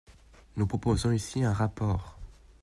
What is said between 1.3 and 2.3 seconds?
un rapport.